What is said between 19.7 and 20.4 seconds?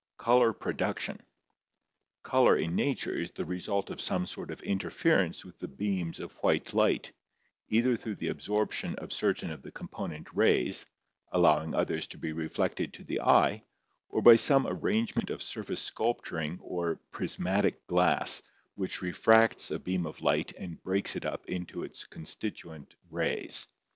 beam of